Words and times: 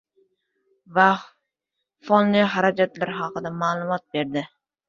“Vaqf” 0.95 1.27
fondi 2.09 2.41
xarajatlar 2.55 3.15
haqida 3.21 3.55
ma’lumot 3.63 4.09
berdi 4.19 4.49